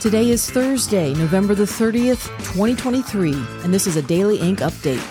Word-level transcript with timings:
Today 0.00 0.30
is 0.30 0.50
Thursday, 0.50 1.14
November 1.14 1.54
the 1.54 1.64
30th, 1.64 2.28
2023, 2.38 3.32
and 3.64 3.74
this 3.74 3.86
is 3.86 3.96
a 3.96 4.02
Daily 4.02 4.38
Ink 4.38 4.60
update. 4.60 5.02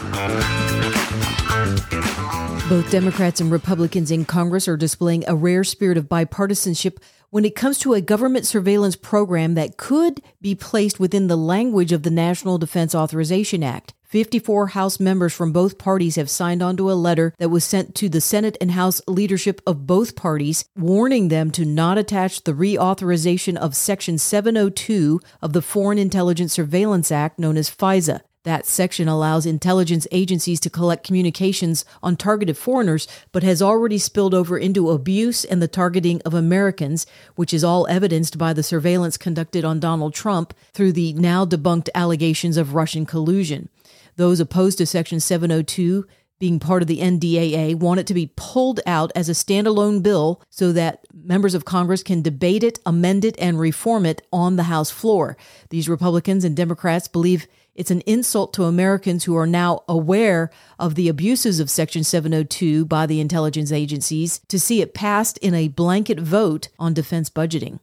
Both 2.70 2.90
Democrats 2.92 3.42
and 3.42 3.52
Republicans 3.52 4.12
in 4.12 4.26
Congress 4.26 4.68
are 4.68 4.78
displaying 4.78 5.26
a 5.28 5.36
rare 5.36 5.64
spirit 5.64 5.98
of 5.98 6.06
bipartisanship 6.06 7.00
when 7.30 7.44
it 7.44 7.56
comes 7.56 7.78
to 7.80 7.94
a 7.94 8.00
government 8.00 8.46
surveillance 8.46 8.96
program 8.96 9.56
that 9.56 9.78
could 9.78 10.22
be 10.40 10.56
placed 10.56 11.00
within 11.00 11.28
the 11.28 11.36
language 11.36 11.92
of 11.92 12.04
the 12.04 12.12
National 12.12 12.58
Defense 12.58 12.96
Authorization 12.96 13.64
Act. 13.64 13.95
54 14.08 14.68
House 14.68 15.00
members 15.00 15.34
from 15.34 15.52
both 15.52 15.78
parties 15.78 16.16
have 16.16 16.30
signed 16.30 16.62
onto 16.62 16.92
a 16.92 16.94
letter 16.94 17.34
that 17.40 17.50
was 17.50 17.64
sent 17.64 17.96
to 17.96 18.08
the 18.08 18.22
Senate 18.22 18.56
and 18.62 18.72
House 18.72 19.02
leadership 19.08 19.62
of 19.66 19.88
both 19.88 20.16
parties, 20.16 20.64
warning 20.78 21.30
them 21.30 21.50
to 21.52 21.66
not 21.66 21.98
attach 21.98 22.44
the 22.44 22.54
reauthorization 22.54 23.58
of 23.58 23.76
Section 23.76 24.18
702 24.18 25.20
of 25.42 25.54
the 25.54 25.62
Foreign 25.62 25.98
Intelligence 25.98 26.54
Surveillance 26.54 27.12
Act, 27.12 27.40
known 27.40 27.58
as 27.58 27.70
FISA. 27.70 28.22
That 28.44 28.68
section 28.68 29.08
allows 29.08 29.48
intelligence 29.48 30.06
agencies 30.12 30.60
to 30.60 30.70
collect 30.70 31.04
communications 31.04 31.84
on 32.04 32.16
targeted 32.16 32.56
foreigners, 32.56 33.08
but 33.32 33.42
has 33.42 33.60
already 33.60 33.98
spilled 33.98 34.36
over 34.36 34.56
into 34.56 34.92
abuse 34.92 35.44
and 35.44 35.64
the 35.64 35.68
targeting 35.68 36.22
of 36.22 36.36
Americans, 36.36 37.08
which 37.34 37.56
is 37.56 37.64
all 37.64 37.88
evidenced 37.88 38.38
by 38.38 38.54
the 38.54 38.62
surveillance 38.62 39.18
conducted 39.18 39.66
on 39.66 39.80
Donald 39.80 40.14
Trump 40.14 40.54
through 40.74 40.92
the 40.92 41.14
now 41.14 41.44
debunked 41.44 41.90
allegations 41.96 42.56
of 42.56 42.76
Russian 42.76 43.08
collusion. 43.08 43.68
Those 44.16 44.40
opposed 44.40 44.78
to 44.80 44.86
Section 44.86 45.20
702 45.20 46.06
being 46.38 46.60
part 46.60 46.82
of 46.82 46.88
the 46.88 47.00
NDAA 47.00 47.76
want 47.76 48.00
it 48.00 48.08
to 48.08 48.14
be 48.14 48.32
pulled 48.36 48.82
out 48.86 49.12
as 49.16 49.30
a 49.30 49.34
standalone 49.34 50.04
bill 50.04 50.42
so 50.50 50.74
that 50.74 51.06
members 51.14 51.54
of 51.54 51.64
Congress 51.64 52.04
can 52.04 52.22
debate 52.22 52.64
it, 52.64 52.78
amend 52.86 53.24
it, 53.24 53.38
and 53.40 53.60
reform 53.60 54.06
it 54.06 54.22
on 54.34 54.56
the 54.56 54.64
House 54.64 54.92
floor. 54.92 55.38
These 55.70 55.88
Republicans 55.88 56.44
and 56.44 56.56
Democrats 56.56 57.08
believe 57.08 57.48
it's 57.74 57.92
an 57.92 58.02
insult 58.02 58.54
to 58.54 58.64
Americans 58.66 59.26
who 59.26 59.36
are 59.36 59.48
now 59.48 59.84
aware 59.88 60.50
of 60.80 60.96
the 60.96 61.10
abuses 61.10 61.60
of 61.60 61.70
Section 61.70 62.04
702 62.04 62.86
by 62.86 63.06
the 63.06 63.20
intelligence 63.20 63.72
agencies 63.72 64.40
to 64.48 64.60
see 64.60 64.82
it 64.82 64.94
passed 64.94 65.38
in 65.40 65.54
a 65.54 65.68
blanket 65.68 66.20
vote 66.20 66.70
on 66.80 66.94
defense 66.94 67.30
budgeting. 67.30 67.80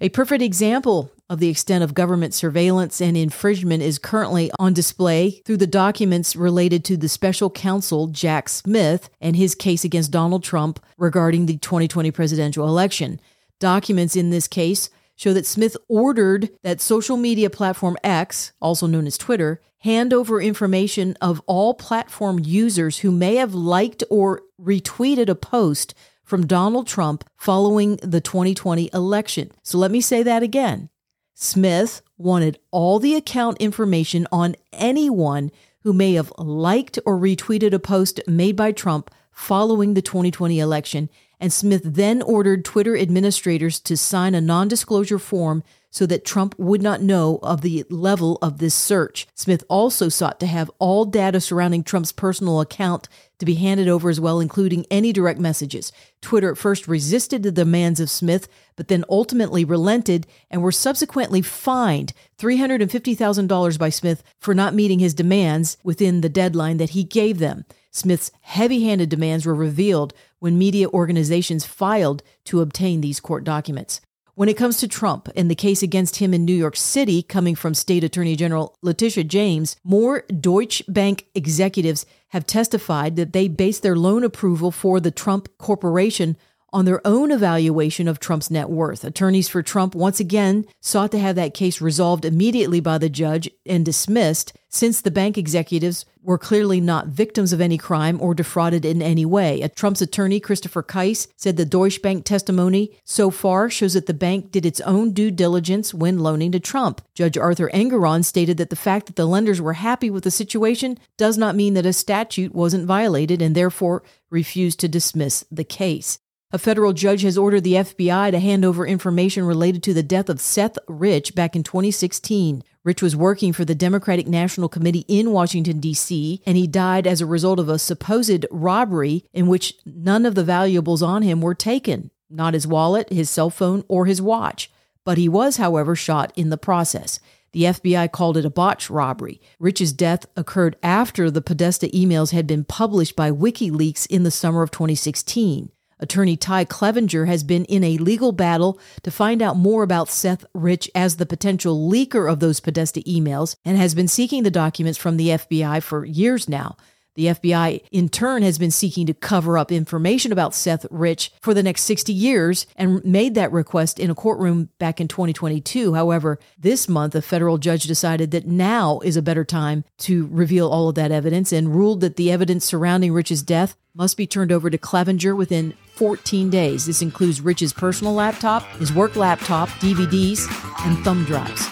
A 0.00 0.08
perfect 0.08 0.42
example 0.42 1.12
of 1.32 1.38
the 1.38 1.48
extent 1.48 1.82
of 1.82 1.94
government 1.94 2.34
surveillance 2.34 3.00
and 3.00 3.16
infringement 3.16 3.82
is 3.82 3.98
currently 3.98 4.50
on 4.58 4.74
display 4.74 5.40
through 5.46 5.56
the 5.56 5.66
documents 5.66 6.36
related 6.36 6.84
to 6.84 6.94
the 6.94 7.08
special 7.08 7.48
counsel 7.48 8.08
Jack 8.08 8.50
Smith 8.50 9.08
and 9.18 9.34
his 9.34 9.54
case 9.54 9.82
against 9.82 10.10
Donald 10.10 10.44
Trump 10.44 10.78
regarding 10.98 11.46
the 11.46 11.56
2020 11.56 12.10
presidential 12.10 12.68
election. 12.68 13.18
Documents 13.58 14.14
in 14.14 14.28
this 14.28 14.46
case 14.46 14.90
show 15.16 15.32
that 15.32 15.46
Smith 15.46 15.74
ordered 15.88 16.50
that 16.62 16.82
social 16.82 17.16
media 17.16 17.48
platform 17.48 17.96
X, 18.04 18.52
also 18.60 18.86
known 18.86 19.06
as 19.06 19.16
Twitter, 19.16 19.62
hand 19.78 20.12
over 20.12 20.38
information 20.38 21.16
of 21.22 21.40
all 21.46 21.72
platform 21.72 22.40
users 22.44 22.98
who 22.98 23.10
may 23.10 23.36
have 23.36 23.54
liked 23.54 24.04
or 24.10 24.42
retweeted 24.60 25.30
a 25.30 25.34
post 25.34 25.94
from 26.22 26.46
Donald 26.46 26.86
Trump 26.86 27.24
following 27.38 27.96
the 28.02 28.20
2020 28.20 28.90
election. 28.92 29.50
So 29.62 29.78
let 29.78 29.90
me 29.90 30.02
say 30.02 30.22
that 30.24 30.42
again. 30.42 30.90
Smith 31.34 32.02
wanted 32.16 32.58
all 32.70 32.98
the 32.98 33.14
account 33.14 33.58
information 33.58 34.26
on 34.30 34.54
anyone 34.72 35.50
who 35.82 35.92
may 35.92 36.14
have 36.14 36.32
liked 36.38 36.98
or 37.04 37.18
retweeted 37.18 37.72
a 37.72 37.78
post 37.78 38.20
made 38.26 38.56
by 38.56 38.72
Trump 38.72 39.10
following 39.32 39.94
the 39.94 40.02
2020 40.02 40.58
election 40.58 41.08
and 41.40 41.52
Smith 41.52 41.82
then 41.84 42.22
ordered 42.22 42.64
Twitter 42.64 42.96
administrators 42.96 43.80
to 43.80 43.96
sign 43.96 44.34
a 44.34 44.40
non 44.40 44.68
disclosure 44.68 45.18
form 45.18 45.64
so 45.92 46.06
that 46.06 46.24
Trump 46.24 46.58
would 46.58 46.82
not 46.82 47.02
know 47.02 47.38
of 47.42 47.60
the 47.60 47.84
level 47.90 48.38
of 48.40 48.58
this 48.58 48.74
search. 48.74 49.28
Smith 49.34 49.62
also 49.68 50.08
sought 50.08 50.40
to 50.40 50.46
have 50.46 50.70
all 50.78 51.04
data 51.04 51.38
surrounding 51.38 51.84
Trump's 51.84 52.12
personal 52.12 52.62
account 52.62 53.08
to 53.38 53.44
be 53.44 53.56
handed 53.56 53.88
over 53.88 54.08
as 54.08 54.18
well, 54.18 54.40
including 54.40 54.86
any 54.90 55.12
direct 55.12 55.38
messages. 55.38 55.92
Twitter 56.22 56.50
at 56.50 56.58
first 56.58 56.88
resisted 56.88 57.42
the 57.42 57.52
demands 57.52 58.00
of 58.00 58.08
Smith, 58.08 58.48
but 58.74 58.88
then 58.88 59.04
ultimately 59.10 59.66
relented 59.66 60.26
and 60.50 60.62
were 60.62 60.72
subsequently 60.72 61.42
fined 61.42 62.14
$350,000 62.38 63.78
by 63.78 63.90
Smith 63.90 64.22
for 64.40 64.54
not 64.54 64.74
meeting 64.74 64.98
his 64.98 65.12
demands 65.12 65.76
within 65.84 66.22
the 66.22 66.30
deadline 66.30 66.78
that 66.78 66.90
he 66.90 67.04
gave 67.04 67.38
them. 67.38 67.66
Smith's 67.90 68.30
heavy 68.40 68.84
handed 68.84 69.10
demands 69.10 69.44
were 69.44 69.54
revealed 69.54 70.14
when 70.38 70.56
media 70.56 70.88
organizations 70.88 71.66
filed 71.66 72.22
to 72.44 72.62
obtain 72.62 73.02
these 73.02 73.20
court 73.20 73.44
documents. 73.44 74.00
When 74.34 74.48
it 74.48 74.56
comes 74.56 74.78
to 74.78 74.88
Trump 74.88 75.28
and 75.36 75.50
the 75.50 75.54
case 75.54 75.82
against 75.82 76.16
him 76.16 76.32
in 76.32 76.46
New 76.46 76.54
York 76.54 76.74
City, 76.74 77.22
coming 77.22 77.54
from 77.54 77.74
State 77.74 78.02
Attorney 78.02 78.34
General 78.34 78.74
Letitia 78.80 79.24
James, 79.24 79.76
more 79.84 80.22
Deutsche 80.22 80.82
Bank 80.88 81.26
executives 81.34 82.06
have 82.28 82.46
testified 82.46 83.16
that 83.16 83.34
they 83.34 83.46
based 83.46 83.82
their 83.82 83.94
loan 83.94 84.24
approval 84.24 84.70
for 84.70 85.00
the 85.00 85.10
Trump 85.10 85.50
Corporation 85.58 86.38
on 86.72 86.84
their 86.84 87.06
own 87.06 87.30
evaluation 87.30 88.08
of 88.08 88.18
Trump's 88.18 88.50
net 88.50 88.70
worth. 88.70 89.04
Attorneys 89.04 89.48
for 89.48 89.62
Trump 89.62 89.94
once 89.94 90.20
again 90.20 90.64
sought 90.80 91.10
to 91.12 91.18
have 91.18 91.36
that 91.36 91.54
case 91.54 91.80
resolved 91.80 92.24
immediately 92.24 92.80
by 92.80 92.98
the 92.98 93.08
judge 93.08 93.50
and 93.66 93.84
dismissed 93.84 94.52
since 94.68 95.02
the 95.02 95.10
bank 95.10 95.36
executives 95.36 96.06
were 96.22 96.38
clearly 96.38 96.80
not 96.80 97.08
victims 97.08 97.52
of 97.52 97.60
any 97.60 97.76
crime 97.76 98.18
or 98.22 98.34
defrauded 98.34 98.86
in 98.86 99.02
any 99.02 99.26
way. 99.26 99.68
Trump's 99.76 100.00
attorney, 100.00 100.40
Christopher 100.40 100.82
Kise, 100.82 101.26
said 101.36 101.58
the 101.58 101.66
Deutsche 101.66 102.00
Bank 102.00 102.24
testimony 102.24 102.96
so 103.04 103.30
far 103.30 103.68
shows 103.68 103.92
that 103.92 104.06
the 104.06 104.14
bank 104.14 104.50
did 104.50 104.64
its 104.64 104.80
own 104.82 105.12
due 105.12 105.30
diligence 105.30 105.92
when 105.92 106.20
loaning 106.20 106.52
to 106.52 106.60
Trump. 106.60 107.02
Judge 107.14 107.36
Arthur 107.36 107.70
Engoron 107.74 108.24
stated 108.24 108.56
that 108.56 108.70
the 108.70 108.76
fact 108.76 109.06
that 109.06 109.16
the 109.16 109.26
lenders 109.26 109.60
were 109.60 109.74
happy 109.74 110.08
with 110.08 110.24
the 110.24 110.30
situation 110.30 110.98
does 111.18 111.36
not 111.36 111.56
mean 111.56 111.74
that 111.74 111.84
a 111.84 111.92
statute 111.92 112.54
wasn't 112.54 112.86
violated 112.86 113.42
and 113.42 113.54
therefore 113.54 114.02
refused 114.30 114.80
to 114.80 114.88
dismiss 114.88 115.44
the 115.50 115.64
case. 115.64 116.18
A 116.54 116.58
federal 116.58 116.92
judge 116.92 117.22
has 117.22 117.38
ordered 117.38 117.64
the 117.64 117.74
FBI 117.74 118.30
to 118.30 118.38
hand 118.38 118.64
over 118.64 118.86
information 118.86 119.44
related 119.44 119.82
to 119.84 119.94
the 119.94 120.02
death 120.02 120.28
of 120.28 120.40
Seth 120.40 120.76
Rich 120.86 121.34
back 121.34 121.56
in 121.56 121.62
2016. 121.62 122.62
Rich 122.84 123.00
was 123.00 123.16
working 123.16 123.54
for 123.54 123.64
the 123.64 123.74
Democratic 123.74 124.26
National 124.26 124.68
Committee 124.68 125.06
in 125.08 125.30
Washington, 125.30 125.80
D.C., 125.80 126.42
and 126.44 126.56
he 126.56 126.66
died 126.66 127.06
as 127.06 127.20
a 127.20 127.26
result 127.26 127.58
of 127.58 127.70
a 127.70 127.78
supposed 127.78 128.44
robbery 128.50 129.24
in 129.32 129.46
which 129.46 129.74
none 129.86 130.26
of 130.26 130.34
the 130.34 130.44
valuables 130.44 131.02
on 131.02 131.22
him 131.22 131.40
were 131.40 131.54
taken 131.54 132.10
not 132.32 132.54
his 132.54 132.66
wallet, 132.66 133.12
his 133.12 133.30
cell 133.30 133.50
phone, 133.50 133.84
or 133.88 134.06
his 134.06 134.22
watch. 134.22 134.70
But 135.04 135.18
he 135.18 135.28
was, 135.28 135.56
however, 135.56 135.94
shot 135.94 136.32
in 136.36 136.50
the 136.50 136.56
process. 136.56 137.20
The 137.52 137.64
FBI 137.64 138.10
called 138.10 138.36
it 138.38 138.46
a 138.46 138.50
botch 138.50 138.88
robbery. 138.88 139.40
Rich's 139.58 139.92
death 139.92 140.24
occurred 140.36 140.76
after 140.82 141.30
the 141.30 141.42
Podesta 141.42 141.88
emails 141.88 142.32
had 142.32 142.46
been 142.46 142.64
published 142.64 143.14
by 143.14 143.30
WikiLeaks 143.30 144.06
in 144.06 144.22
the 144.22 144.30
summer 144.30 144.62
of 144.62 144.70
2016. 144.70 145.70
Attorney 146.02 146.36
Ty 146.36 146.64
Clevenger 146.64 147.26
has 147.26 147.44
been 147.44 147.64
in 147.66 147.84
a 147.84 147.96
legal 147.96 148.32
battle 148.32 148.78
to 149.02 149.10
find 149.10 149.40
out 149.40 149.56
more 149.56 149.82
about 149.82 150.08
Seth 150.08 150.44
Rich 150.52 150.90
as 150.94 151.16
the 151.16 151.26
potential 151.26 151.88
leaker 151.88 152.30
of 152.30 152.40
those 152.40 152.60
Podesta 152.60 153.00
emails 153.02 153.54
and 153.64 153.78
has 153.78 153.94
been 153.94 154.08
seeking 154.08 154.42
the 154.42 154.50
documents 154.50 154.98
from 154.98 155.16
the 155.16 155.28
FBI 155.28 155.82
for 155.82 156.04
years 156.04 156.48
now. 156.48 156.76
The 157.14 157.26
FBI, 157.26 157.82
in 157.90 158.08
turn, 158.08 158.42
has 158.42 158.58
been 158.58 158.70
seeking 158.70 159.06
to 159.06 159.14
cover 159.14 159.58
up 159.58 159.70
information 159.70 160.32
about 160.32 160.54
Seth 160.54 160.86
Rich 160.90 161.32
for 161.42 161.52
the 161.52 161.62
next 161.62 161.82
60 161.82 162.10
years 162.12 162.66
and 162.74 163.04
made 163.04 163.34
that 163.34 163.52
request 163.52 164.00
in 164.00 164.10
a 164.10 164.14
courtroom 164.14 164.70
back 164.78 164.98
in 164.98 165.08
2022. 165.08 165.92
However, 165.92 166.38
this 166.58 166.88
month, 166.88 167.14
a 167.14 167.20
federal 167.20 167.58
judge 167.58 167.84
decided 167.84 168.30
that 168.30 168.46
now 168.46 168.98
is 169.00 169.18
a 169.18 169.22
better 169.22 169.44
time 169.44 169.84
to 169.98 170.26
reveal 170.32 170.70
all 170.70 170.88
of 170.88 170.94
that 170.94 171.12
evidence 171.12 171.52
and 171.52 171.74
ruled 171.74 172.00
that 172.00 172.16
the 172.16 172.32
evidence 172.32 172.64
surrounding 172.64 173.12
Rich's 173.12 173.42
death 173.42 173.76
must 173.94 174.16
be 174.16 174.26
turned 174.26 174.50
over 174.50 174.70
to 174.70 174.78
Clevenger 174.78 175.36
within 175.36 175.74
14 175.94 176.50
days. 176.50 176.86
This 176.86 177.02
includes 177.02 177.40
Rich's 177.40 177.72
personal 177.72 178.14
laptop, 178.14 178.64
his 178.76 178.92
work 178.92 179.16
laptop, 179.16 179.68
DVDs, 179.80 180.46
and 180.86 180.98
thumb 181.04 181.24
drives. 181.24 181.68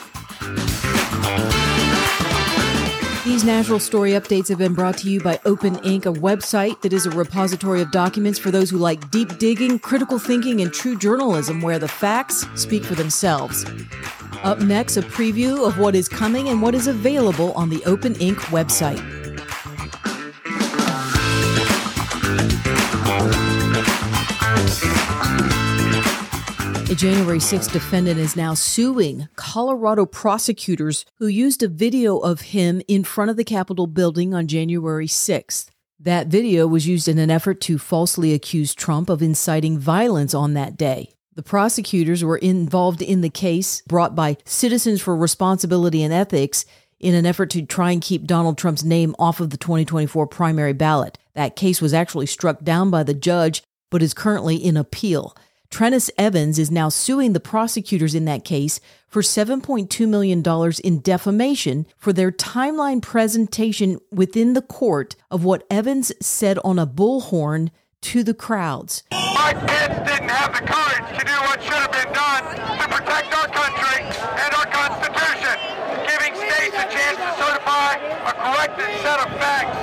These 3.24 3.44
national 3.44 3.78
story 3.78 4.12
updates 4.12 4.48
have 4.48 4.58
been 4.58 4.74
brought 4.74 4.98
to 4.98 5.08
you 5.08 5.20
by 5.20 5.38
Open 5.44 5.76
Ink, 5.84 6.04
a 6.04 6.12
website 6.12 6.80
that 6.80 6.92
is 6.92 7.06
a 7.06 7.10
repository 7.10 7.80
of 7.80 7.90
documents 7.90 8.38
for 8.38 8.50
those 8.50 8.70
who 8.70 8.78
like 8.78 9.10
deep 9.10 9.38
digging, 9.38 9.78
critical 9.78 10.18
thinking, 10.18 10.60
and 10.60 10.72
true 10.72 10.96
journalism 10.96 11.60
where 11.60 11.78
the 11.78 11.86
facts 11.86 12.46
speak 12.54 12.82
for 12.82 12.94
themselves. 12.94 13.64
Up 14.42 14.60
next, 14.60 14.96
a 14.96 15.02
preview 15.02 15.66
of 15.66 15.78
what 15.78 15.94
is 15.94 16.08
coming 16.08 16.48
and 16.48 16.60
what 16.60 16.74
is 16.74 16.86
available 16.86 17.52
on 17.52 17.68
the 17.68 17.84
Open 17.84 18.14
Ink 18.16 18.38
website. 18.46 19.19
A 26.90 26.94
January 26.96 27.38
6th 27.38 27.72
defendant 27.72 28.18
is 28.18 28.34
now 28.34 28.52
suing 28.52 29.28
Colorado 29.36 30.04
prosecutors 30.04 31.04
who 31.18 31.28
used 31.28 31.62
a 31.62 31.68
video 31.68 32.18
of 32.18 32.40
him 32.40 32.82
in 32.88 33.04
front 33.04 33.30
of 33.30 33.36
the 33.36 33.44
Capitol 33.44 33.86
building 33.86 34.34
on 34.34 34.48
January 34.48 35.06
6th. 35.06 35.68
That 36.00 36.26
video 36.26 36.66
was 36.66 36.88
used 36.88 37.06
in 37.06 37.18
an 37.18 37.30
effort 37.30 37.60
to 37.60 37.78
falsely 37.78 38.34
accuse 38.34 38.74
Trump 38.74 39.08
of 39.08 39.22
inciting 39.22 39.78
violence 39.78 40.34
on 40.34 40.54
that 40.54 40.76
day. 40.76 41.12
The 41.36 41.44
prosecutors 41.44 42.24
were 42.24 42.38
involved 42.38 43.02
in 43.02 43.20
the 43.20 43.30
case 43.30 43.82
brought 43.82 44.16
by 44.16 44.36
Citizens 44.44 45.00
for 45.00 45.14
Responsibility 45.14 46.02
and 46.02 46.12
Ethics 46.12 46.64
in 46.98 47.14
an 47.14 47.24
effort 47.24 47.50
to 47.50 47.62
try 47.62 47.92
and 47.92 48.02
keep 48.02 48.24
Donald 48.24 48.58
Trump's 48.58 48.82
name 48.82 49.14
off 49.16 49.38
of 49.38 49.50
the 49.50 49.56
2024 49.56 50.26
primary 50.26 50.72
ballot. 50.72 51.18
That 51.36 51.54
case 51.54 51.80
was 51.80 51.94
actually 51.94 52.26
struck 52.26 52.64
down 52.64 52.90
by 52.90 53.04
the 53.04 53.14
judge, 53.14 53.62
but 53.92 54.02
is 54.02 54.12
currently 54.12 54.56
in 54.56 54.76
appeal. 54.76 55.36
Trennis 55.70 56.10
Evans 56.18 56.58
is 56.58 56.70
now 56.70 56.88
suing 56.88 57.32
the 57.32 57.40
prosecutors 57.40 58.14
in 58.14 58.24
that 58.24 58.44
case 58.44 58.80
for 59.06 59.22
$7.2 59.22 60.08
million 60.08 60.42
in 60.82 61.00
defamation 61.00 61.86
for 61.96 62.12
their 62.12 62.32
timeline 62.32 63.00
presentation 63.00 64.00
within 64.10 64.54
the 64.54 64.62
court 64.62 65.14
of 65.30 65.44
what 65.44 65.64
Evans 65.70 66.12
said 66.20 66.58
on 66.64 66.78
a 66.78 66.86
bullhorn 66.86 67.70
to 68.02 68.24
the 68.24 68.34
crowds. 68.34 69.04
Mike 69.12 69.64
Pence 69.66 70.10
didn't 70.10 70.28
have 70.28 70.52
the 70.52 70.66
courage 70.66 71.18
to 71.18 71.24
do 71.24 71.36
what 71.46 71.62
should 71.62 71.78
have 71.78 71.92
been 71.92 72.12
done 72.12 72.44
to 72.50 72.86
protect 72.90 73.30
our 73.32 73.46
country 73.48 74.02
and 74.02 74.50
our 74.54 74.66
Constitution, 74.66 75.54
giving 76.04 76.34
states 76.34 76.74
a 76.74 76.86
chance 76.90 77.16
to 77.16 77.30
certify 77.38 77.94
a 78.26 78.32
corrected 78.34 78.90
set 79.06 79.20
of 79.22 79.30
facts, 79.38 79.78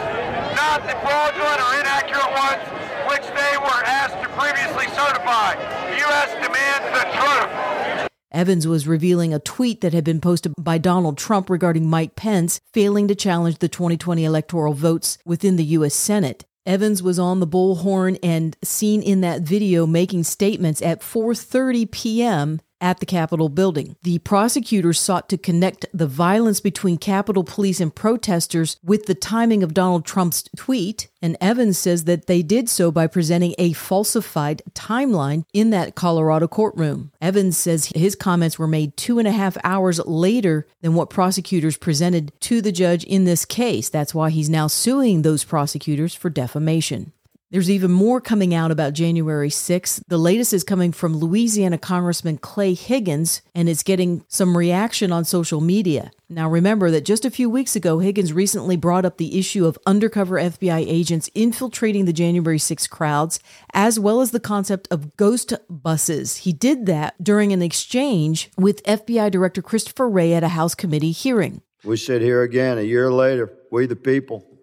not 0.55 0.83
the 0.83 0.86
fraudulent 1.01 1.59
or 1.61 1.79
inaccurate 1.79 2.31
ones 2.33 2.63
which 3.09 3.25
they 3.27 3.57
were 3.57 3.81
asked 3.85 4.19
to 4.21 4.29
previously 4.35 4.88
certify. 4.95 5.55
The 5.89 5.97
U.S. 5.97 6.31
demands 6.45 6.88
the 6.94 7.05
truth. 7.17 8.09
Evans 8.31 8.67
was 8.67 8.88
revealing 8.88 9.33
a 9.33 9.39
tweet 9.39 9.81
that 9.81 9.94
had 9.94 10.03
been 10.03 10.21
posted 10.21 10.53
by 10.57 10.77
Donald 10.77 11.17
Trump 11.17 11.49
regarding 11.49 11.89
Mike 11.89 12.15
Pence 12.15 12.59
failing 12.73 13.07
to 13.07 13.15
challenge 13.15 13.59
the 13.59 13.69
2020 13.69 14.25
electoral 14.25 14.73
votes 14.73 15.17
within 15.25 15.55
the 15.55 15.63
U.S. 15.63 15.94
Senate. 15.94 16.45
Evans 16.65 17.01
was 17.01 17.17
on 17.17 17.39
the 17.39 17.47
bullhorn 17.47 18.19
and 18.21 18.57
seen 18.61 19.01
in 19.01 19.21
that 19.21 19.41
video 19.41 19.88
making 19.88 20.25
statements 20.25 20.81
at 20.81 20.99
4:30 20.99 21.89
p.m 21.89 22.59
at 22.81 23.00
the 23.00 23.06
Capitol 23.06 23.50
building. 23.50 23.95
The 24.03 24.19
prosecutors 24.19 25.00
sought 25.00 25.29
to 25.29 25.38
connect 25.38 25.85
the 25.94 26.07
violence 26.07 26.59
between 26.59 26.97
Capitol 26.97 27.44
Police 27.44 27.79
and 27.79 27.94
protesters 27.94 28.77
with 28.83 29.06
the 29.06 29.15
timing 29.15 29.63
of 29.63 29.74
Donald 29.74 30.06
Trump's 30.06 30.44
tweet, 30.56 31.07
and 31.21 31.38
Evans 31.41 31.77
says 31.77 32.03
that 32.03 32.27
they 32.27 32.41
did 32.41 32.69
so 32.69 32.91
by 32.91 33.07
presenting 33.07 33.56
a 33.57 33.74
falsified 33.74 34.62
timeline 34.74 35.44
in 35.53 35.71
that 35.71 35.95
Colorado 35.95 36.47
courtroom. 36.47 37.12
Evans 37.19 37.57
says 37.57 37.91
his 37.95 38.15
comments 38.15 38.59
were 38.59 38.68
made 38.68 38.95
two 38.95 39.19
and 39.19 39.27
a 39.27 39.31
half 39.31 39.57
hours 39.63 40.00
later 40.06 40.68
than 40.81 40.94
what 40.94 41.09
prosecutors 41.09 41.77
presented 41.77 42.31
to 42.41 42.62
the 42.62 42.71
judge 42.71 43.03
in 43.03 43.25
this 43.25 43.45
case. 43.45 43.89
That's 43.89 44.13
why 44.13 44.30
he's 44.30 44.50
now 44.50 44.68
suing 44.68 45.21
those 45.21 45.44
prosecutors 45.44 46.13
for 46.13 46.30
defamation. 46.30 47.13
There's 47.49 47.69
even 47.69 47.91
more 47.91 48.19
coming 48.19 48.53
out 48.53 48.71
about 48.71 48.91
January 48.91 49.49
6th. 49.49 50.01
The 50.09 50.17
latest 50.17 50.51
is 50.51 50.65
coming 50.65 50.91
from 50.91 51.15
Louisiana 51.15 51.77
Congressman 51.77 52.39
Clay 52.39 52.73
Higgins, 52.73 53.41
and 53.55 53.69
it's 53.69 53.83
getting 53.83 54.25
some 54.27 54.57
reaction 54.57 55.13
on 55.13 55.23
social 55.23 55.61
media. 55.61 56.11
Now, 56.27 56.49
remember 56.49 56.91
that 56.91 57.05
just 57.05 57.23
a 57.23 57.31
few 57.31 57.49
weeks 57.49 57.73
ago, 57.73 57.99
Higgins 57.99 58.33
recently 58.33 58.75
brought 58.75 59.05
up 59.05 59.17
the 59.17 59.39
issue 59.39 59.65
of 59.65 59.79
undercover 59.85 60.35
FBI 60.35 60.85
agents 60.85 61.29
infiltrating 61.33 62.03
the 62.03 62.11
January 62.11 62.59
6 62.59 62.85
crowds, 62.88 63.39
as 63.73 63.97
well 63.97 64.19
as 64.19 64.31
the 64.31 64.41
concept 64.41 64.89
of 64.91 65.15
ghost 65.15 65.53
buses. 65.69 66.38
He 66.38 66.51
did 66.51 66.85
that 66.88 67.23
during 67.23 67.53
an 67.53 67.61
exchange 67.61 68.51
with 68.57 68.83
FBI 68.83 69.31
Director 69.31 69.61
Christopher 69.61 70.09
Wray 70.09 70.33
at 70.33 70.44
a 70.44 70.49
House 70.49 70.75
committee 70.75 71.11
hearing. 71.11 71.61
We 71.85 71.95
sit 71.95 72.21
here 72.21 72.41
again 72.41 72.77
a 72.77 72.81
year 72.81 73.09
later, 73.09 73.53
we 73.71 73.85
the 73.85 73.95
people 73.95 74.56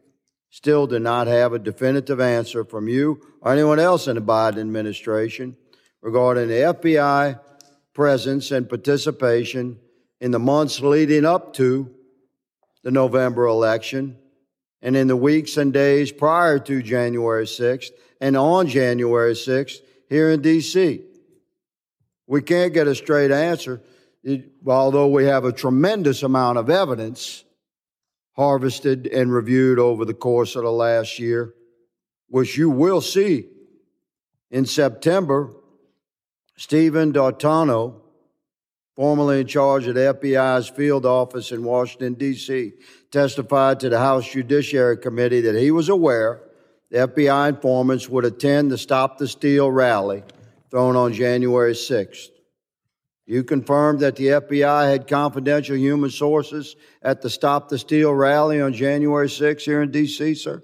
still 0.55 0.87
do 0.87 1.01
not 1.01 1.27
have 1.27 1.53
a 1.53 1.59
definitive 1.59 2.21
answer 2.21 2.65
from 2.65 2.87
you 2.87 3.21
or 3.41 3.53
anyone 3.53 3.81
else 3.81 4.07
in 4.07 4.15
the 4.15 4.23
Biden 4.23 4.61
administration 4.61 5.57
regarding 6.01 6.47
the 6.47 6.55
FBI 6.55 7.41
presence 7.93 8.53
and 8.53 8.69
participation 8.69 9.77
in 10.21 10.31
the 10.31 10.39
months 10.39 10.79
leading 10.79 11.25
up 11.25 11.55
to 11.55 11.93
the 12.85 12.93
November 12.93 13.47
election 13.47 14.17
and 14.81 14.97
in 14.97 15.09
the 15.09 15.17
weeks 15.17 15.57
and 15.57 15.73
days 15.73 16.13
prior 16.13 16.61
to 16.61 16.81
January 16.83 17.47
6th 17.47 17.91
and 18.21 18.37
on 18.37 18.69
January 18.69 19.33
6th 19.33 19.79
here 20.09 20.31
in 20.31 20.41
D.C. 20.41 21.03
We 22.29 22.43
can't 22.43 22.73
get 22.73 22.87
a 22.87 22.95
straight 22.95 23.33
answer, 23.33 23.83
although 24.65 25.09
we 25.09 25.25
have 25.25 25.45
a 25.45 25.53
tremendous 25.53 26.23
amount 26.23 26.59
of 26.59 26.71
evidence 26.71 27.44
harvested 28.35 29.07
and 29.07 29.33
reviewed 29.33 29.79
over 29.79 30.05
the 30.05 30.15
course 30.15 30.57
of 30.57 30.65
the 30.65 30.73
last 30.73 31.19
year, 31.19 31.55
which 32.29 32.57
you 32.57 32.71
will 32.71 33.01
see 33.01 33.49
in 34.51 34.67
September. 34.67 35.53
Steven 36.57 37.11
D'Antuono, 37.11 38.01
formerly 38.95 39.41
in 39.41 39.47
charge 39.47 39.89
of 39.89 39.97
the 39.97 40.15
FBI's 40.15 40.69
field 40.69 41.05
office 41.05 41.51
in 41.51 41.65
Washington, 41.65 42.15
D.C., 42.15 42.73
testified 43.11 43.81
to 43.81 43.89
the 43.89 43.99
House 43.99 44.31
Judiciary 44.31 44.97
Committee 44.99 45.41
that 45.41 45.57
he 45.57 45.73
was 45.73 45.89
aware 45.89 46.43
the 46.91 47.09
FBI 47.09 47.49
informants 47.49 48.09
would 48.09 48.25
attend 48.25 48.71
the 48.71 48.79
Stop 48.79 49.19
the 49.19 49.27
Steal 49.27 49.69
rally 49.69 50.23
thrown 50.71 50.95
on 50.95 51.13
January 51.13 51.73
6th. 51.73 52.29
You 53.27 53.43
confirmed 53.43 54.01
that 54.01 54.17
the 54.17 54.27
FBI 54.27 54.91
had 54.91 55.09
confidential 55.09 55.77
human 55.77 56.11
sources 56.11 56.77
at 57.03 57.23
the 57.23 57.31
Stop 57.31 57.71
the 57.71 57.79
Steal 57.79 58.13
rally 58.13 58.61
on 58.61 58.75
January 58.75 59.31
6 59.31 59.65
here 59.65 59.81
in 59.81 59.91
D.C., 59.91 60.35
sir? 60.35 60.63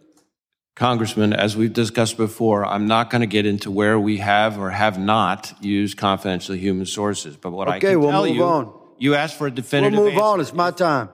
Congressman, 0.77 1.33
as 1.33 1.57
we've 1.57 1.73
discussed 1.73 2.17
before, 2.17 2.65
I'm 2.67 2.87
not 2.87 3.11
going 3.11 3.21
to 3.21 3.27
get 3.27 3.47
into 3.47 3.71
where 3.71 3.99
we 3.99 4.19
have 4.19 4.59
or 4.59 4.71
have 4.71 4.99
not 4.99 5.53
used 5.61 5.97
confidential 5.97 6.55
human 6.55 6.87
sources. 6.87 7.37
But 7.37 7.51
what 7.53 7.69
okay, 7.69 7.77
I 7.77 7.81
can 7.81 8.01
we'll 8.01 8.11
tell 8.11 8.27
move 8.27 8.37
you, 8.37 8.45
on. 8.45 8.81
you 8.99 9.15
asked 9.15 9.37
for 9.37 9.47
a 9.47 9.51
definitive. 9.51 9.99
We'll 9.99 10.07
move 10.07 10.15
answer. 10.15 10.25
on. 10.25 10.41
It's 10.41 10.53
my 10.53 10.71
time. 10.71 11.09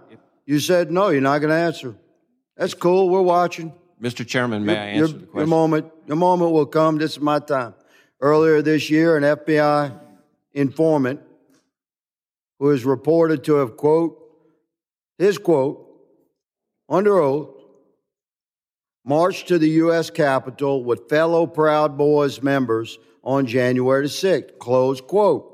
You 0.46 0.60
said 0.60 0.90
no. 0.90 1.08
You're 1.08 1.20
not 1.20 1.38
going 1.38 1.50
to 1.50 1.56
answer. 1.56 1.96
That's 2.56 2.74
cool. 2.74 3.08
We're 3.08 3.22
watching. 3.22 3.72
Mr. 4.00 4.26
Chairman, 4.26 4.64
may 4.64 4.74
your, 4.74 4.82
I 4.82 4.86
answer 4.86 4.98
your, 4.98 5.08
the 5.08 5.26
question? 5.26 5.38
Your 5.38 5.46
moment, 5.46 5.92
your 6.06 6.16
moment 6.16 6.52
will 6.52 6.66
come. 6.66 6.98
This 6.98 7.12
is 7.12 7.20
my 7.20 7.38
time. 7.38 7.74
Earlier 8.20 8.62
this 8.62 8.88
year, 8.90 9.16
an 9.16 9.22
FBI 9.24 9.98
informant 10.52 11.20
who 12.58 12.70
is 12.70 12.84
reported 12.84 13.44
to 13.44 13.56
have, 13.56 13.76
quote, 13.76 14.18
his 15.18 15.38
quote, 15.38 15.82
under 16.88 17.18
oath, 17.18 17.56
marched 19.04 19.48
to 19.48 19.58
the 19.58 19.70
U.S. 19.70 20.10
Capitol 20.10 20.84
with 20.84 21.08
fellow 21.08 21.46
Proud 21.46 21.96
Boys 21.96 22.42
members 22.42 22.98
on 23.22 23.46
January 23.46 24.06
6th, 24.06 24.58
close 24.58 25.00
quote. 25.00 25.52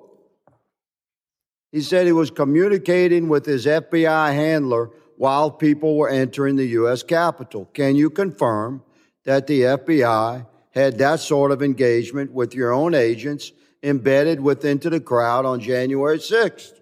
He 1.70 1.80
said 1.80 2.06
he 2.06 2.12
was 2.12 2.30
communicating 2.30 3.28
with 3.28 3.46
his 3.46 3.66
FBI 3.66 4.34
handler 4.34 4.90
while 5.16 5.50
people 5.50 5.96
were 5.96 6.08
entering 6.08 6.56
the 6.56 6.66
U.S. 6.66 7.02
Capitol. 7.02 7.66
Can 7.72 7.96
you 7.96 8.10
confirm 8.10 8.82
that 9.24 9.46
the 9.46 9.62
FBI 9.62 10.46
had 10.72 10.98
that 10.98 11.20
sort 11.20 11.50
of 11.50 11.62
engagement 11.62 12.32
with 12.32 12.54
your 12.54 12.72
own 12.72 12.94
agents 12.94 13.52
embedded 13.82 14.40
within 14.40 14.78
to 14.80 14.90
the 14.90 15.00
crowd 15.00 15.46
on 15.46 15.60
January 15.60 16.18
6th? 16.18 16.81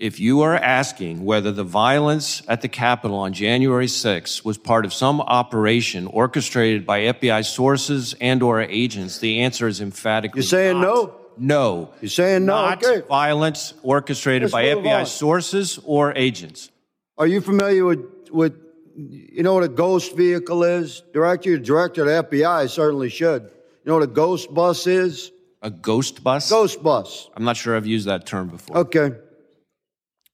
If 0.00 0.18
you 0.18 0.40
are 0.40 0.56
asking 0.56 1.26
whether 1.26 1.52
the 1.52 1.62
violence 1.62 2.42
at 2.48 2.62
the 2.62 2.68
Capitol 2.68 3.18
on 3.18 3.34
January 3.34 3.84
6th 3.84 4.42
was 4.46 4.56
part 4.56 4.86
of 4.86 4.94
some 4.94 5.20
operation 5.20 6.06
orchestrated 6.06 6.86
by 6.86 7.00
FBI 7.00 7.44
sources 7.44 8.14
and 8.18 8.42
or 8.42 8.62
agents, 8.62 9.18
the 9.18 9.40
answer 9.42 9.68
is 9.68 9.82
emphatically 9.82 10.38
no. 10.40 10.42
You're 10.42 10.48
saying 10.48 10.80
not. 10.80 10.86
no? 10.86 11.14
No. 11.36 11.90
You're 12.00 12.08
saying 12.08 12.46
no? 12.46 12.54
Not 12.54 12.82
Okay. 12.82 13.06
violence 13.06 13.74
orchestrated 13.82 14.44
Let's 14.50 14.52
by 14.52 14.64
FBI 14.64 15.00
on. 15.00 15.06
sources 15.06 15.78
or 15.84 16.14
agents. 16.16 16.70
Are 17.18 17.26
you 17.26 17.42
familiar 17.42 17.84
with, 17.84 18.00
with 18.30 18.54
you 18.96 19.42
know 19.42 19.52
what 19.52 19.64
a 19.64 19.68
ghost 19.68 20.16
vehicle 20.16 20.64
is? 20.64 21.02
Director, 21.12 21.58
director 21.58 22.08
of 22.08 22.30
the 22.30 22.36
FBI 22.38 22.70
certainly 22.70 23.10
should. 23.10 23.42
You 23.42 23.50
know 23.84 23.94
what 23.96 24.04
a 24.04 24.06
ghost 24.06 24.52
bus 24.54 24.86
is? 24.86 25.30
A 25.60 25.68
ghost 25.70 26.24
bus? 26.24 26.48
Ghost 26.48 26.82
bus. 26.82 27.28
I'm 27.36 27.44
not 27.44 27.58
sure 27.58 27.76
I've 27.76 27.86
used 27.86 28.06
that 28.08 28.24
term 28.24 28.48
before. 28.48 28.78
Okay. 28.78 29.10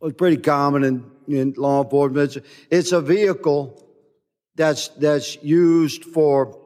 It's 0.02 0.16
pretty 0.16 0.36
common 0.36 0.84
in, 0.84 1.10
in 1.26 1.54
law 1.56 1.82
enforcement. 1.82 2.36
It's, 2.36 2.46
it's 2.70 2.92
a 2.92 3.00
vehicle 3.00 3.82
that's, 4.54 4.88
that's 4.88 5.42
used 5.42 6.04
for 6.04 6.58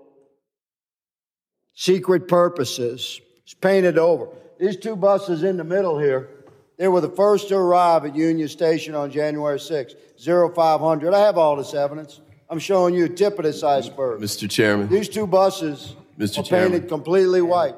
secret 1.74 2.28
purposes. 2.28 3.20
It's 3.42 3.54
painted 3.54 3.98
over. 3.98 4.28
These 4.58 4.76
two 4.76 4.96
buses 4.96 5.42
in 5.42 5.56
the 5.56 5.64
middle 5.64 5.98
here, 5.98 6.28
they 6.76 6.88
were 6.88 7.00
the 7.00 7.10
first 7.10 7.48
to 7.48 7.56
arrive 7.56 8.04
at 8.04 8.14
Union 8.14 8.48
Station 8.48 8.94
on 8.94 9.10
January 9.10 9.58
6th, 9.58 9.94
0500. 10.18 11.14
I 11.14 11.20
have 11.20 11.38
all 11.38 11.56
this 11.56 11.74
evidence. 11.74 12.20
I'm 12.48 12.58
showing 12.58 12.94
you 12.94 13.04
a 13.04 13.08
tip 13.08 13.38
of 13.38 13.44
this 13.44 13.62
iceberg. 13.62 14.20
Mr. 14.20 14.50
Chairman. 14.50 14.88
These 14.88 15.08
two 15.08 15.26
buses 15.26 15.94
Mr. 16.18 16.40
are 16.40 16.42
Chairman. 16.42 16.72
painted 16.72 16.88
completely 16.88 17.40
white. 17.40 17.76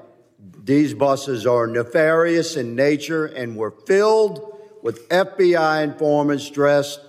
These 0.65 0.95
buses 0.95 1.47
are 1.47 1.67
nefarious 1.67 2.57
in 2.57 2.75
nature 2.75 3.27
and 3.27 3.57
were 3.57 3.71
filled 3.71 4.52
with 4.83 5.09
FBI 5.09 5.83
informants 5.85 6.49
dressed 6.51 7.01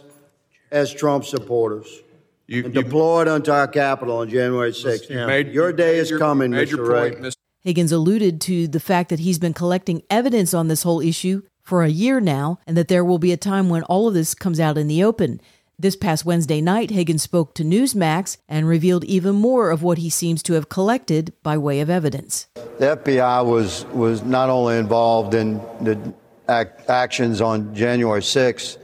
as 0.71 0.93
Trump 0.93 1.25
supporters 1.25 2.01
You, 2.47 2.65
and 2.65 2.75
you 2.75 2.83
deployed 2.83 3.27
onto 3.27 3.51
our 3.51 3.67
Capitol 3.67 4.17
on 4.17 4.29
January 4.29 4.71
6th. 4.73 5.09
made- 5.09 5.53
Your 5.53 5.71
day 5.73 5.97
is 5.97 6.09
your- 6.09 6.19
coming, 6.19 6.51
Mr. 6.51 6.71
your 6.77 6.85
Wray. 6.85 7.11
point, 7.15 7.35
Higgins 7.63 7.91
alluded 7.93 8.41
to 8.41 8.67
the 8.67 8.79
fact 8.79 9.09
that 9.09 9.19
he's 9.19 9.39
been 9.39 9.53
collecting 9.53 10.03
evidence 10.09 10.53
on 10.53 10.67
this 10.67 10.83
whole 10.83 10.99
issue 10.99 11.43
for 11.61 11.83
a 11.83 11.87
year 11.89 12.19
now 12.19 12.59
and 12.67 12.75
that 12.75 12.89
there 12.89 13.05
will 13.05 13.19
be 13.19 13.31
a 13.31 13.37
time 13.37 13.69
when 13.69 13.83
all 13.83 14.07
of 14.09 14.13
this 14.13 14.33
comes 14.35 14.59
out 14.59 14.77
in 14.77 14.87
the 14.87 15.01
open. 15.03 15.39
This 15.79 15.95
past 15.95 16.25
Wednesday 16.25 16.59
night, 16.59 16.91
Higgins 16.91 17.23
spoke 17.23 17.53
to 17.55 17.63
Newsmax 17.63 18.35
and 18.49 18.67
revealed 18.67 19.05
even 19.05 19.35
more 19.35 19.71
of 19.71 19.81
what 19.81 19.97
he 19.97 20.09
seems 20.09 20.43
to 20.43 20.53
have 20.53 20.67
collected 20.69 21.31
by 21.41 21.57
way 21.57 21.79
of 21.79 21.89
evidence. 21.89 22.47
The 22.79 22.97
FBI 22.97 23.41
was, 23.45 23.85
was 23.93 24.23
not 24.23 24.49
only 24.49 24.77
involved 24.77 25.33
in 25.33 25.61
the 25.81 25.97
ac- 26.49 26.69
actions 26.87 27.41
on 27.41 27.73
January 27.75 28.21
6th 28.21 28.77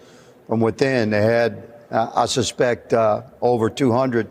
from 0.48 0.62
within, 0.62 1.10
they 1.12 1.22
had, 1.22 1.63
uh, 1.92 2.12
I 2.16 2.25
suspect, 2.25 2.94
uh, 2.94 3.24
over 3.42 3.70
200 3.70 4.28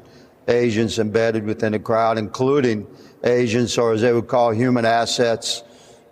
agents 0.49 0.99
embedded 0.99 1.45
within 1.45 1.73
the 1.73 1.79
crowd, 1.79 2.19
including 2.19 2.87
agents, 3.25 3.77
or 3.79 3.93
as 3.93 4.01
they 4.01 4.13
would 4.13 4.29
call 4.29 4.51
human 4.51 4.85
assets, 4.85 5.63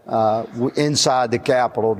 uh, 0.07 0.45
inside 0.77 1.31
the 1.31 1.39
Capitol, 1.39 1.95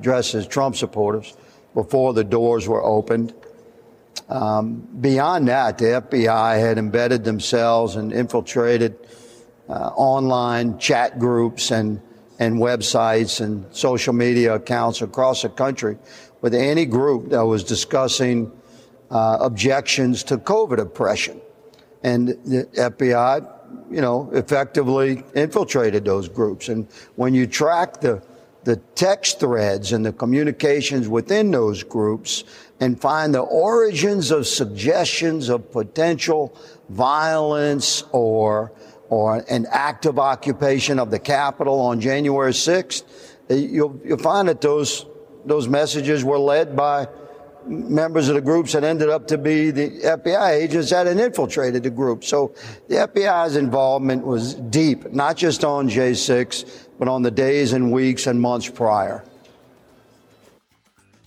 dressed 0.00 0.34
as 0.34 0.46
Trump 0.46 0.76
supporters 0.76 1.36
before 1.74 2.12
the 2.14 2.24
doors 2.24 2.68
were 2.68 2.82
opened. 2.82 3.34
Um, 4.28 4.86
beyond 5.00 5.48
that, 5.48 5.78
the 5.78 6.00
FBI 6.00 6.58
had 6.58 6.78
embedded 6.78 7.24
themselves 7.24 7.96
and 7.96 8.12
infiltrated 8.12 8.96
uh, 9.68 9.90
online 9.94 10.78
chat 10.78 11.18
groups 11.18 11.70
and, 11.70 12.00
and 12.42 12.58
websites 12.58 13.40
and 13.40 13.64
social 13.70 14.12
media 14.12 14.54
accounts 14.56 15.00
across 15.00 15.42
the 15.42 15.48
country 15.48 15.96
with 16.40 16.54
any 16.54 16.84
group 16.84 17.30
that 17.30 17.46
was 17.46 17.62
discussing 17.62 18.50
uh, 19.12 19.38
objections 19.40 20.24
to 20.24 20.36
COVID 20.38 20.80
oppression. 20.80 21.40
And 22.02 22.28
the 22.28 22.68
FBI, 22.74 23.48
you 23.92 24.00
know, 24.00 24.28
effectively 24.32 25.22
infiltrated 25.36 26.04
those 26.04 26.28
groups. 26.28 26.68
And 26.68 26.88
when 27.14 27.32
you 27.32 27.46
track 27.46 28.00
the 28.00 28.20
the 28.64 28.76
text 28.94 29.40
threads 29.40 29.92
and 29.92 30.06
the 30.06 30.12
communications 30.12 31.08
within 31.08 31.50
those 31.50 31.82
groups 31.82 32.44
and 32.78 33.00
find 33.00 33.34
the 33.34 33.40
origins 33.40 34.30
of 34.30 34.46
suggestions 34.46 35.48
of 35.48 35.68
potential 35.72 36.56
violence 36.88 38.04
or 38.12 38.70
or 39.12 39.44
an 39.50 39.66
active 39.70 40.18
occupation 40.18 40.98
of 40.98 41.10
the 41.10 41.18
Capitol 41.18 41.78
on 41.80 42.00
January 42.00 42.52
6th, 42.52 43.02
eh, 43.50 43.56
you'll, 43.56 44.00
you'll 44.02 44.16
find 44.16 44.48
that 44.48 44.62
those 44.62 45.04
those 45.44 45.68
messages 45.68 46.24
were 46.24 46.38
led 46.38 46.74
by 46.74 47.06
members 47.66 48.28
of 48.28 48.36
the 48.36 48.40
groups 48.40 48.72
that 48.72 48.84
ended 48.84 49.10
up 49.10 49.26
to 49.26 49.36
be 49.36 49.70
the 49.70 49.90
FBI 50.00 50.52
agents 50.52 50.88
that 50.90 51.06
had 51.06 51.18
infiltrated 51.18 51.82
the 51.82 51.90
group. 51.90 52.24
So 52.24 52.54
the 52.88 53.06
FBI's 53.06 53.56
involvement 53.56 54.24
was 54.24 54.54
deep, 54.54 55.12
not 55.12 55.36
just 55.36 55.62
on 55.62 55.90
J6, 55.90 56.88
but 56.98 57.06
on 57.06 57.20
the 57.20 57.30
days 57.30 57.74
and 57.74 57.92
weeks 57.92 58.26
and 58.26 58.40
months 58.40 58.70
prior. 58.70 59.24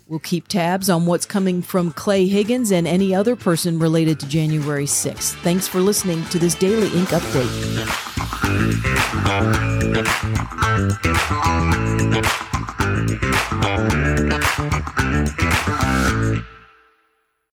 We'll 0.07 0.19
keep 0.19 0.47
tabs 0.47 0.87
on 0.87 1.07
what's 1.07 1.25
coming 1.25 1.63
from 1.63 1.91
Clay 1.91 2.27
Higgins 2.27 2.71
and 2.71 2.87
any 2.87 3.15
other 3.15 3.35
person 3.35 3.79
related 3.79 4.19
to 4.19 4.27
January 4.27 4.85
6th. 4.85 5.33
Thanks 5.41 5.67
for 5.67 5.79
listening 5.79 6.23
to 6.25 6.37
this 6.37 6.53
Daily 6.53 6.89
Ink 6.95 7.09
update. 7.09 7.85